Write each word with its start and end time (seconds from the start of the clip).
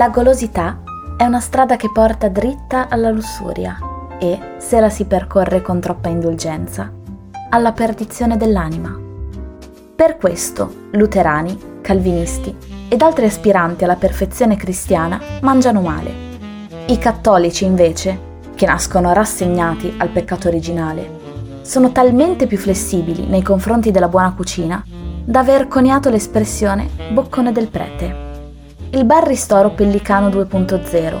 La 0.00 0.08
golosità 0.08 0.80
è 1.14 1.24
una 1.24 1.40
strada 1.40 1.76
che 1.76 1.90
porta 1.92 2.28
dritta 2.28 2.88
alla 2.88 3.10
lussuria 3.10 3.76
e, 4.18 4.54
se 4.56 4.80
la 4.80 4.88
si 4.88 5.04
percorre 5.04 5.60
con 5.60 5.78
troppa 5.78 6.08
indulgenza, 6.08 6.90
alla 7.50 7.72
perdizione 7.72 8.38
dell'anima. 8.38 8.98
Per 9.94 10.16
questo, 10.16 10.86
luterani, 10.92 11.82
calvinisti 11.82 12.56
ed 12.88 13.02
altri 13.02 13.26
aspiranti 13.26 13.84
alla 13.84 13.96
perfezione 13.96 14.56
cristiana 14.56 15.20
mangiano 15.42 15.82
male. 15.82 16.10
I 16.86 16.96
cattolici, 16.96 17.66
invece, 17.66 18.18
che 18.54 18.64
nascono 18.64 19.12
rassegnati 19.12 19.96
al 19.98 20.08
peccato 20.08 20.48
originale, 20.48 21.60
sono 21.60 21.92
talmente 21.92 22.46
più 22.46 22.56
flessibili 22.56 23.26
nei 23.26 23.42
confronti 23.42 23.90
della 23.90 24.08
buona 24.08 24.32
cucina 24.32 24.82
da 25.22 25.40
aver 25.40 25.68
coniato 25.68 26.08
l'espressione 26.08 26.88
boccone 27.12 27.52
del 27.52 27.68
prete. 27.68 28.28
Il 28.92 29.04
bar 29.04 29.24
Ristoro 29.24 29.70
Pellicano 29.70 30.28
2.0 30.30 31.18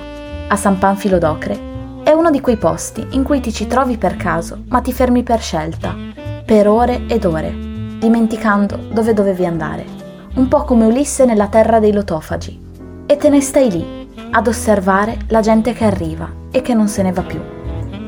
a 0.48 0.56
San 0.56 0.78
Panfilo 0.78 1.18
d'Ocre 1.18 2.02
è 2.02 2.10
uno 2.10 2.28
di 2.28 2.40
quei 2.40 2.56
posti 2.56 3.06
in 3.10 3.22
cui 3.22 3.38
ti 3.38 3.52
ci 3.52 3.68
trovi 3.68 3.96
per 3.96 4.16
caso, 4.16 4.64
ma 4.66 4.80
ti 4.80 4.92
fermi 4.92 5.22
per 5.22 5.40
scelta, 5.40 5.94
per 6.44 6.66
ore 6.66 7.02
ed 7.06 7.24
ore, 7.24 7.54
dimenticando 8.00 8.76
dove 8.92 9.14
dovevi 9.14 9.46
andare, 9.46 9.84
un 10.34 10.48
po' 10.48 10.64
come 10.64 10.86
Ulisse 10.86 11.24
nella 11.24 11.46
terra 11.46 11.78
dei 11.78 11.92
lotofagi. 11.92 12.60
E 13.06 13.16
te 13.16 13.28
ne 13.28 13.40
stai 13.40 13.70
lì, 13.70 14.08
ad 14.32 14.48
osservare 14.48 15.18
la 15.28 15.40
gente 15.40 15.72
che 15.72 15.84
arriva 15.84 16.28
e 16.50 16.62
che 16.62 16.74
non 16.74 16.88
se 16.88 17.02
ne 17.02 17.12
va 17.12 17.22
più. 17.22 17.40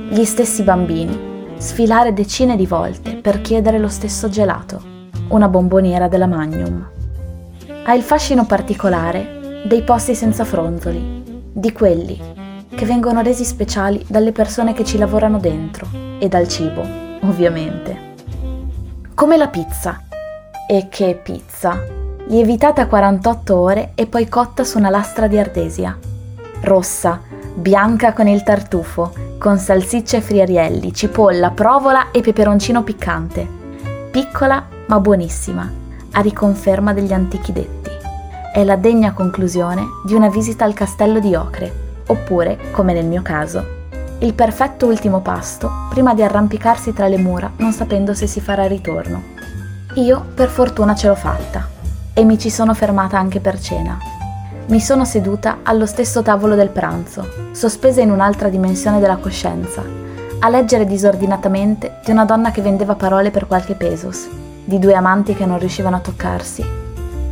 Gli 0.09 0.25
stessi 0.25 0.65
bambini, 0.65 1.55
sfilare 1.59 2.13
decine 2.13 2.57
di 2.57 2.67
volte 2.67 3.15
per 3.15 3.41
chiedere 3.41 3.79
lo 3.79 3.89
stesso 3.89 4.29
gelato, 4.29 4.83
una 5.29 5.47
bomboniera 5.47 6.09
della 6.09 6.27
Magnum. 6.27 6.85
Ha 7.85 7.95
il 7.95 8.03
fascino 8.03 8.45
particolare 8.45 9.39
dei 9.65 9.83
posti 9.83 10.15
senza 10.15 10.45
fronzoli, 10.45 11.23
di 11.53 11.73
quelli 11.73 12.21
che 12.75 12.85
vengono 12.85 13.21
resi 13.21 13.45
speciali 13.45 14.05
dalle 14.09 14.33
persone 14.33 14.73
che 14.73 14.85
ci 14.85 14.99
lavorano 14.99 15.39
dentro 15.39 15.87
e 16.19 16.29
dal 16.29 16.49
cibo, 16.49 16.83
ovviamente. 17.23 18.11
Come 19.15 19.37
la 19.37 19.49
pizza. 19.49 20.03
E 20.67 20.89
che 20.89 21.21
pizza! 21.23 21.81
Lievitata 22.27 22.83
a 22.83 22.87
48 22.87 23.57
ore 23.57 23.93
e 23.95 24.07
poi 24.07 24.29
cotta 24.29 24.65
su 24.65 24.79
una 24.79 24.91
lastra 24.91 25.27
di 25.27 25.39
ardesia. 25.39 25.97
Rossa, 26.63 27.21
bianca 27.55 28.13
con 28.13 28.27
il 28.27 28.43
tartufo, 28.43 29.13
con 29.39 29.59
salsicce 29.59 30.19
e 30.19 30.21
friarielli, 30.21 30.95
cipolla, 30.95 31.51
provola 31.51 32.11
e 32.11 32.21
peperoncino 32.21 32.83
piccante. 32.83 33.47
Piccola 34.11 34.67
ma 34.87 34.99
buonissima, 34.99 35.73
a 36.13 36.21
riconferma 36.21 36.93
degli 36.93 37.13
antichi 37.13 37.53
detti. 37.53 37.92
È 38.53 38.63
la 38.65 38.77
degna 38.77 39.15
conclusione 39.15 39.87
di 40.05 40.13
una 40.13 40.29
visita 40.29 40.67
al 40.67 40.75
castello 40.75 41.21
di 41.21 41.35
Ocre, 41.35 42.03
oppure, 42.09 42.59
come 42.73 42.93
nel 42.93 43.07
mio 43.07 43.23
caso, 43.23 43.65
il 44.19 44.35
perfetto 44.35 44.85
ultimo 44.85 45.21
pasto 45.21 45.71
prima 45.89 46.13
di 46.13 46.23
arrampicarsi 46.23 46.93
tra 46.93 47.09
le 47.09 47.17
mura 47.17 47.51
non 47.57 47.73
sapendo 47.73 48.13
se 48.13 48.27
si 48.27 48.43
farà 48.43 48.67
ritorno. 48.67 49.23
Io 49.95 50.23
per 50.35 50.51
fortuna 50.51 50.95
ce 50.95 51.07
l'ho 51.07 51.15
fatta 51.15 51.67
e 52.13 52.25
mi 52.25 52.39
ci 52.39 52.51
sono 52.51 52.75
fermata 52.75 53.19
anche 53.19 53.41
per 53.41 53.59
cena 53.59 53.99
mi 54.67 54.81
sono 54.81 55.07
seduta 55.07 55.61
allo 55.63 55.87
stesso 55.87 56.23
tavolo 56.23 56.55
del 56.55 56.69
pranzo, 56.69 57.51
sospesa 57.53 58.03
in 58.03 58.11
un'altra 58.11 58.49
dimensione 58.49 59.01
della 59.01 59.17
coscienza, 59.17 59.83
a 60.39 60.49
leggere 60.49 60.85
disordinatamente 60.85 62.01
di 62.05 62.11
una 62.11 62.25
donna 62.25 62.51
che 62.53 62.63
vendeva 62.63 62.95
parole 62.95 63.31
per 63.31 63.47
qualche 63.47 63.75
pesos, 63.75 64.29
di 64.65 64.79
due 64.79 64.95
amanti 64.95 65.35
che 65.35 65.47
non 65.47 65.59
riuscivano 65.59 65.97
a 65.97 66.01
toccarsi 66.01 66.82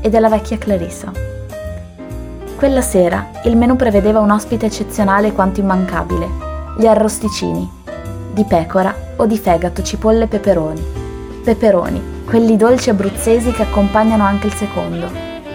e 0.01 0.09
della 0.09 0.29
vecchia 0.29 0.59
Clarissa. 0.59 1.11
Quella 2.57 2.83
sera 2.83 3.31
il 3.45 3.57
menù 3.57 3.77
prevedeva 3.77 4.21
un 4.21 4.31
ospite 4.31 4.67
eccezionale 4.67 5.33
quanto 5.33 5.61
immancabile, 5.61 6.29
gli 6.77 6.87
arrosticini, 6.87 7.69
di 8.33 8.45
pecora 8.45 8.95
o 9.17 9.27
di 9.27 9.39
fegato, 9.39 9.83
cipolle 9.83 10.25
e 10.25 10.29
peperoni. 10.29 10.83
Peperoni, 11.43 12.03
quelli 12.27 12.57
dolci 12.57 12.91
abruzzesi 12.91 13.51
che 13.51 13.63
accompagnano 13.63 14.25
anche 14.25 14.47
il 14.47 14.55
secondo. 14.55 15.09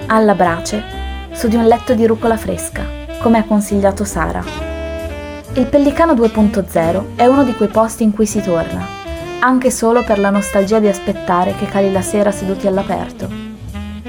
Alla 0.07 0.33
brace 0.33 0.83
su 1.31 1.47
di 1.47 1.55
un 1.55 1.65
letto 1.65 1.93
di 1.93 2.05
rucola 2.07 2.37
fresca, 2.37 2.83
come 3.21 3.37
ha 3.37 3.43
consigliato 3.43 4.03
Sara. 4.03 4.43
Il 5.53 5.67
Pellicano 5.67 6.13
2.0 6.13 7.15
è 7.15 7.25
uno 7.25 7.43
di 7.43 7.53
quei 7.53 7.69
posti 7.69 8.03
in 8.03 8.13
cui 8.13 8.25
si 8.25 8.41
torna, 8.41 8.83
anche 9.39 9.69
solo 9.71 10.03
per 10.03 10.17
la 10.19 10.29
nostalgia 10.29 10.79
di 10.79 10.87
aspettare 10.87 11.55
che 11.55 11.65
cali 11.65 11.91
la 11.91 12.01
sera 12.01 12.31
seduti 12.31 12.67
all'aperto, 12.67 13.44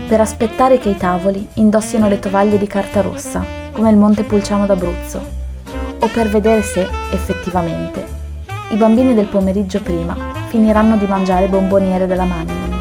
per 0.06 0.20
aspettare 0.20 0.78
che 0.78 0.90
i 0.90 0.96
tavoli 0.96 1.46
indossino 1.54 2.08
le 2.08 2.20
tovaglie 2.20 2.58
di 2.58 2.66
carta 2.68 3.00
rossa, 3.00 3.44
come 3.72 3.90
il 3.90 3.96
Monte 3.96 4.22
Pulciano 4.22 4.64
d'Abruzzo, 4.64 5.20
o 5.98 6.06
per 6.08 6.28
vedere 6.28 6.62
se, 6.62 6.86
effettivamente, 7.10 8.04
i 8.70 8.76
bambini 8.76 9.14
del 9.14 9.26
pomeriggio 9.26 9.80
prima 9.80 10.16
finiranno 10.48 10.96
di 10.96 11.06
mangiare 11.06 11.48
bomboniere 11.48 12.06
della 12.06 12.24
Magnum, 12.24 12.74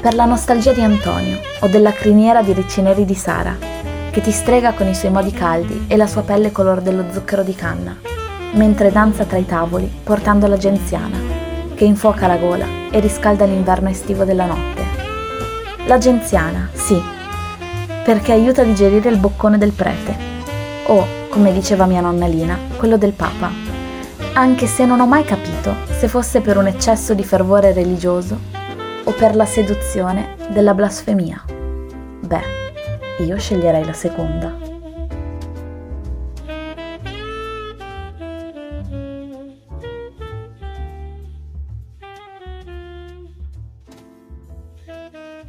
per 0.00 0.14
la 0.14 0.24
nostalgia 0.24 0.72
di 0.72 0.82
Antonio 0.82 1.38
o 1.60 1.68
della 1.68 1.92
criniera 1.92 2.42
di 2.42 2.52
ricci 2.52 2.82
neri 2.82 3.04
di 3.04 3.14
Sara, 3.14 3.56
che 4.10 4.20
ti 4.20 4.32
strega 4.32 4.72
con 4.72 4.88
i 4.88 4.94
suoi 4.94 5.12
modi 5.12 5.30
caldi 5.30 5.84
e 5.86 5.96
la 5.96 6.08
sua 6.08 6.22
pelle 6.22 6.50
color 6.50 6.80
dello 6.80 7.04
zucchero 7.12 7.44
di 7.44 7.54
canna, 7.54 7.96
mentre 8.54 8.90
danza 8.90 9.24
tra 9.24 9.38
i 9.38 9.46
tavoli 9.46 9.90
portando 10.02 10.48
la 10.48 10.56
genziana, 10.56 11.18
che 11.76 11.84
infuoca 11.84 12.26
la 12.26 12.36
gola 12.36 12.66
e 12.90 12.98
riscalda 12.98 13.44
l'inverno 13.44 13.88
estivo 13.88 14.24
della 14.24 14.46
notte. 14.46 14.85
La 15.86 15.98
genziana, 15.98 16.68
sì, 16.72 17.00
perché 18.04 18.32
aiuta 18.32 18.62
a 18.62 18.64
digerire 18.64 19.08
il 19.08 19.18
boccone 19.18 19.56
del 19.56 19.70
prete, 19.70 20.16
o, 20.86 21.06
come 21.28 21.52
diceva 21.52 21.86
mia 21.86 22.00
nonna 22.00 22.26
Lina, 22.26 22.58
quello 22.76 22.96
del 22.96 23.12
Papa, 23.12 23.48
anche 24.32 24.66
se 24.66 24.84
non 24.84 24.98
ho 24.98 25.06
mai 25.06 25.24
capito 25.24 25.76
se 25.96 26.08
fosse 26.08 26.40
per 26.40 26.56
un 26.56 26.66
eccesso 26.66 27.14
di 27.14 27.22
fervore 27.22 27.72
religioso 27.72 28.36
o 29.04 29.12
per 29.12 29.36
la 29.36 29.46
seduzione 29.46 30.34
della 30.50 30.74
blasfemia. 30.74 31.44
Beh, 32.20 33.24
io 33.24 33.38
sceglierei 33.38 33.84
la 33.84 33.92
seconda. 33.92 34.75